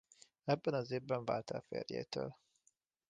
[0.43, 2.37] Ebben az évben vált el férjétől.